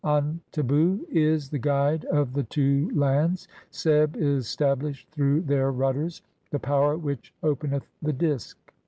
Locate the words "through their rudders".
5.11-6.23